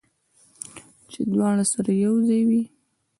چې 1.11 1.19
دواړه 1.33 1.65
سره 1.73 1.91
یو 2.03 2.13
ځای 2.27 2.41
وي 2.49 2.63